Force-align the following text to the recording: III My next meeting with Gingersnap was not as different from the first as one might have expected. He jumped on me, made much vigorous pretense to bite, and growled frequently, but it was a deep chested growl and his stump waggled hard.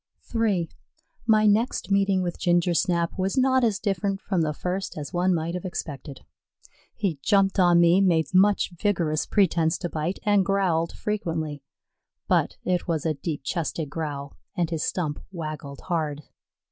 III 0.33 0.67
My 1.27 1.45
next 1.45 1.91
meeting 1.91 2.23
with 2.23 2.39
Gingersnap 2.39 3.19
was 3.19 3.37
not 3.37 3.63
as 3.63 3.77
different 3.77 4.19
from 4.19 4.41
the 4.41 4.51
first 4.51 4.97
as 4.97 5.13
one 5.13 5.31
might 5.31 5.53
have 5.53 5.63
expected. 5.63 6.21
He 6.95 7.19
jumped 7.21 7.59
on 7.59 7.79
me, 7.79 8.01
made 8.01 8.33
much 8.33 8.71
vigorous 8.71 9.27
pretense 9.27 9.77
to 9.77 9.89
bite, 9.89 10.17
and 10.23 10.43
growled 10.43 10.91
frequently, 10.91 11.61
but 12.27 12.57
it 12.63 12.87
was 12.87 13.05
a 13.05 13.13
deep 13.13 13.41
chested 13.43 13.91
growl 13.91 14.33
and 14.57 14.71
his 14.71 14.81
stump 14.83 15.19
waggled 15.31 15.81
hard. 15.81 16.23